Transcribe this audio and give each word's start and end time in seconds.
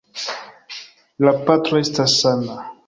La 1.29 1.35
patro 1.51 1.85
estas 1.85 2.19
sana. 2.25 2.63